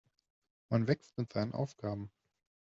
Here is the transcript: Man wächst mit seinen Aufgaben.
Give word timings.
Man 0.69 0.87
wächst 0.87 1.15
mit 1.19 1.31
seinen 1.31 1.53
Aufgaben. 1.53 2.09